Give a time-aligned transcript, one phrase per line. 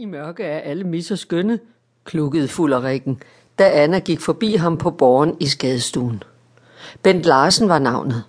[0.00, 1.58] I mørke er alle misser skønne,
[2.04, 3.22] klukkede Fullerikken,
[3.58, 6.22] da Anna gik forbi ham på borgen i skadestuen.
[7.02, 8.24] Bent Larsen var navnet.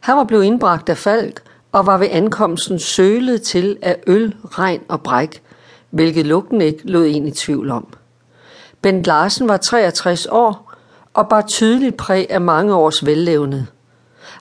[0.00, 4.80] Han var blevet indbragt af Falk og var ved ankomsten sølet til af øl, regn
[4.88, 5.42] og bræk,
[5.90, 7.86] hvilket lugten ikke lod en i tvivl om.
[8.82, 10.72] Bent Larsen var 63 år
[11.14, 13.66] og bar tydeligt præg af mange års vellevende.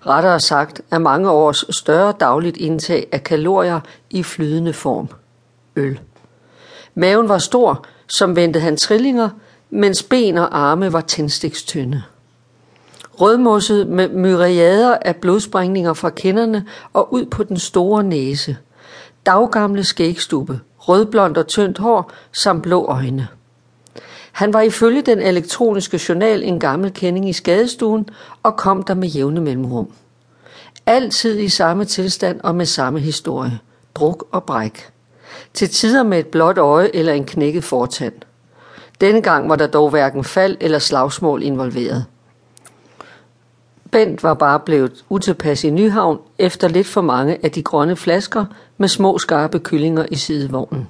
[0.06, 5.10] Rettere sagt af mange års større dagligt indtag af kalorier i flydende form.
[5.76, 6.00] Øl.
[6.96, 9.30] Maven var stor, som ventede han trillinger,
[9.70, 12.04] mens ben og arme var tændstikstynde.
[13.14, 18.58] Rødmosset med myriader af blodsprængninger fra kinderne og ud på den store næse.
[19.26, 23.28] Daggamle skægstube, rødblond og tyndt hår samt blå øjne.
[24.32, 28.10] Han var ifølge den elektroniske journal en gammel kending i skadestuen
[28.44, 29.92] og kom der med jævne mellemrum.
[30.86, 33.60] Altid i samme tilstand og med samme historie.
[33.96, 34.90] Druk og bræk
[35.54, 38.14] til tider med et blåt øje eller en knækket fortand.
[39.02, 42.06] Denne gang var der dog hverken fald eller slagsmål involveret.
[43.92, 48.46] Bent var bare blevet utilpas i Nyhavn efter lidt for mange af de grønne flasker
[48.78, 50.88] med små skarpe kyllinger i sidevognen.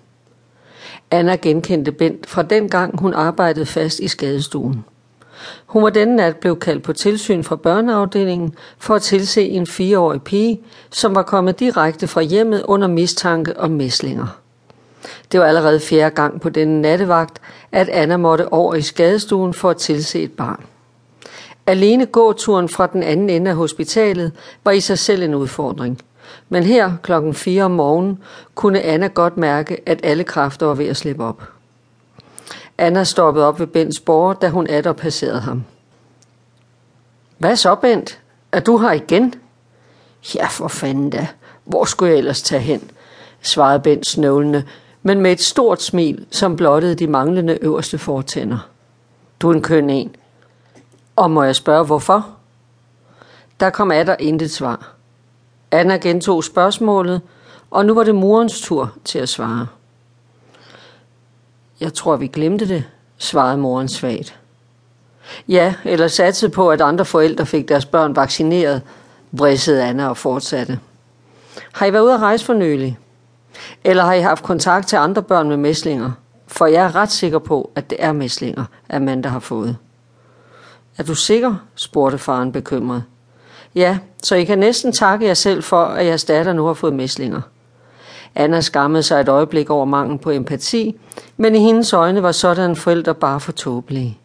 [1.12, 4.86] Anna genkendte Bent fra den gang hun arbejdede fast i skadestuen.
[5.66, 10.22] Hun var denne nat blevet kaldt på tilsyn fra børneafdelingen for at tilse en fireårig
[10.22, 10.62] pige,
[10.92, 14.43] som var kommet direkte fra hjemmet under mistanke om mæslinger.
[15.32, 19.70] Det var allerede fjerde gang på denne nattevagt, at Anna måtte over i skadestuen for
[19.70, 20.64] at tilse et barn.
[21.68, 24.32] Alene gåturen fra den anden ende af hospitalet
[24.64, 26.00] var i sig selv en udfordring.
[26.50, 28.20] Men her klokken 4 om morgenen
[28.56, 31.44] kunne Anna godt mærke, at alle kræfter var ved at slippe op.
[32.78, 35.64] Anna stoppede op ved Bens borger, da hun atter passerede ham.
[37.38, 38.20] Hvad så, Bent?
[38.52, 39.34] Er du her igen?
[40.36, 41.28] Ja, for fanden da.
[41.64, 42.92] Hvor skulle jeg ellers tage hen?
[43.42, 44.64] svarede Bent snøvlende,
[45.04, 48.70] men med et stort smil, som blottede de manglende øverste fortænder.
[49.40, 50.16] Du er en køn en.
[51.16, 52.28] Og må jeg spørge, hvorfor?
[53.60, 54.94] Der kom Adder intet svar.
[55.72, 57.22] Anna gentog spørgsmålet,
[57.72, 59.68] og nu var det morens tur til at svare.
[61.80, 62.84] Jeg tror, vi glemte det,
[63.18, 64.40] svarede moren svagt.
[65.48, 68.82] Ja, eller satte på, at andre forældre fik deres børn vaccineret,
[69.32, 70.80] vridsede Anna og fortsatte.
[71.72, 72.98] Har I været ude at rejse for nylig?
[73.84, 76.12] Eller har I haft kontakt til andre børn med mæslinger?
[76.48, 79.78] For jeg er ret sikker på, at det er mæslinger, Amanda har fået.
[80.98, 81.56] Er du sikker?
[81.76, 83.04] spurgte faren bekymret.
[83.76, 86.94] Ja, så I kan næsten takke jer selv for, at jeres datter nu har fået
[86.94, 87.42] mæslinger.
[88.36, 91.00] Anna skammede sig et øjeblik over mangel på empati,
[91.38, 94.18] men i hendes øjne var sådan forældre bare for tåbelige.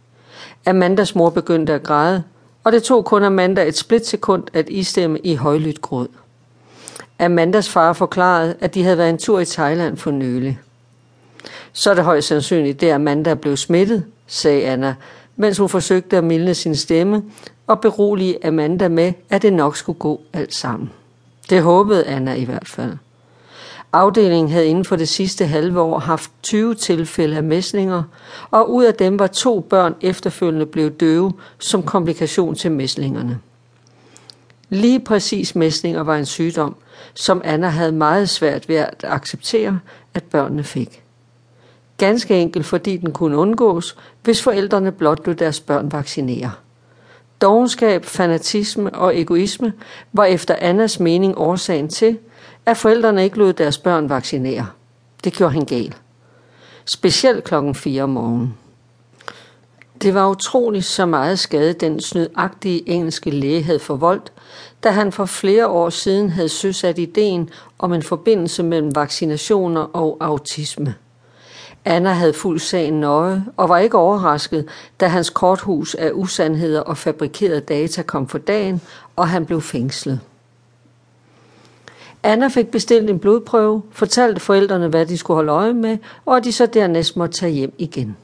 [0.67, 2.23] Amandas mor begyndte at græde,
[2.65, 6.09] og det tog kun Amanda et splitsekund at istemme i højlydt gråd.
[7.19, 10.59] Amandas far forklarede, at de havde været en tur i Thailand for nylig.
[11.73, 14.95] Så er det højst sandsynligt, det Amanda blev smittet, sagde Anna,
[15.37, 17.23] mens hun forsøgte at mildne sin stemme
[17.67, 20.91] og berolige Amanda med, at det nok skulle gå alt sammen.
[21.51, 22.93] Det håbede Anna i hvert fald.
[23.93, 28.03] Afdelingen havde inden for det sidste halve år haft 20 tilfælde af mæslinger,
[28.51, 33.39] og ud af dem var to børn efterfølgende blevet døve som komplikation til mæslingerne.
[34.71, 36.77] Lige præcis mæslinger var en sygdom,
[37.15, 39.81] som Anna havde meget svært ved at acceptere,
[40.15, 41.03] at børnene fik.
[41.97, 46.53] Ganske enkelt fordi den kunne undgås, hvis forældrene blot lod deres børn vaccinere.
[47.41, 49.73] Dogenskab, fanatisme og egoisme
[50.13, 52.19] var efter Annas mening årsagen til,
[52.67, 54.67] at forældrene ikke lod deres børn vaccinere.
[55.25, 55.95] Det gjorde han gal.
[56.85, 58.55] Specielt klokken 4 om morgenen.
[60.03, 64.33] Det var utroligt så meget skade den snydagtige engelske læge havde forvoldt,
[64.85, 70.17] da han for flere år siden havde søsat ideen om en forbindelse mellem vaccinationer og
[70.21, 70.95] autisme.
[71.85, 74.69] Anna havde fuldt sagen nøje og var ikke overrasket,
[75.01, 78.81] da hans korthus af usandheder og fabrikerede data kom for dagen,
[79.17, 80.21] og han blev fængslet.
[82.23, 86.45] Anna fik bestilt en blodprøve, fortalte forældrene, hvad de skulle holde øje med, og at
[86.45, 88.17] de så dernæst måtte tage hjem igen.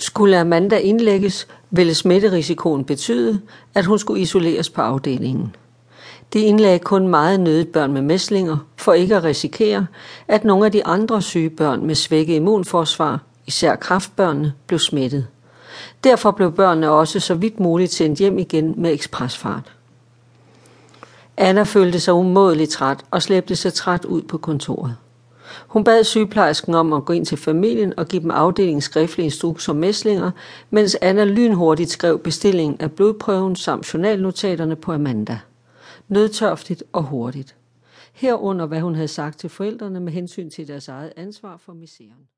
[0.00, 3.40] Skulle Amanda indlægges, ville smitterisikoen betyde,
[3.74, 5.56] at hun skulle isoleres på afdelingen.
[6.32, 9.86] De indlagde kun meget nødigt børn med mæslinger, for ikke at risikere,
[10.28, 15.26] at nogle af de andre syge børn med svækket immunforsvar, især kraftbørnene, blev smittet.
[16.04, 19.72] Derfor blev børnene også så vidt muligt sendt hjem igen med ekspresfart.
[21.36, 24.96] Anna følte sig umådeligt træt og slæbte sig træt ud på kontoret.
[25.66, 29.68] Hun bad sygeplejersken om at gå ind til familien og give dem afdelingens skriftlige instruks
[29.68, 30.30] om mæslinger,
[30.70, 35.38] mens Anna lynhurtigt skrev bestillingen af blodprøven samt journalnotaterne på Amanda.
[36.08, 37.56] Nødtørftigt og hurtigt.
[38.12, 42.30] Herunder hvad hun havde sagt til forældrene med hensyn til deres eget ansvar for misæren.